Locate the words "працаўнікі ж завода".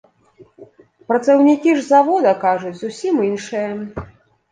1.11-2.31